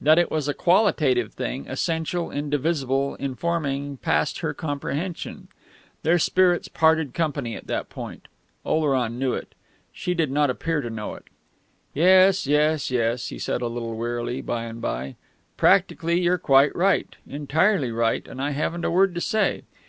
[0.00, 5.46] That it was a qualitative thing, essential, indivisible, informing, passed her comprehension.
[6.02, 8.26] Their spirits parted company at that point.
[8.66, 9.54] Oleron knew it.
[9.92, 11.26] She did not appear to know it.
[11.94, 15.14] "Yes, yes, yes," he said a little wearily, by and by,
[15.56, 19.62] "practically you're quite right, entirely right, and I haven't a word to say.